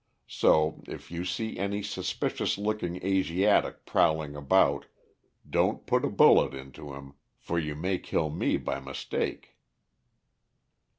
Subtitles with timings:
[0.25, 4.87] So if you see any suspicious looking Asiatic prowling about,
[5.47, 9.57] don't put a bullet into him, for you may kill me by mistake."